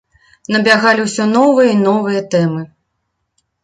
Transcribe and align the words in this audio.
Набягалі 0.55 1.05
ўсё 1.05 1.23
новыя 1.35 1.69
й 1.73 1.79
новыя 1.87 2.27
тэмы. 2.35 2.69